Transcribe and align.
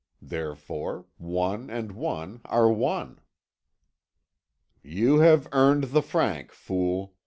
Therefore, 0.23 1.05
one 1.19 1.69
and 1.69 1.91
one 1.91 2.41
are 2.45 2.71
one. 2.71 3.21
"You 4.81 5.19
have 5.19 5.47
earned 5.51 5.91
the 5.93 6.01
franc, 6.01 6.51
fool. 6.51 7.13